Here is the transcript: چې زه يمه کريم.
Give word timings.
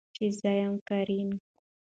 چې 0.15 0.25
زه 0.39 0.51
يمه 0.59 0.79
کريم. 0.87 1.29